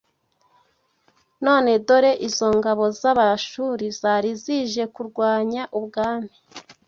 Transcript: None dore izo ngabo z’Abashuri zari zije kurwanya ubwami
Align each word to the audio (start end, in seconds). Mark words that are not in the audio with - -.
None 1.45 1.71
dore 1.87 2.11
izo 2.27 2.47
ngabo 2.57 2.83
z’Abashuri 2.99 3.85
zari 3.99 4.31
zije 4.43 4.83
kurwanya 4.95 5.63
ubwami 5.79 6.31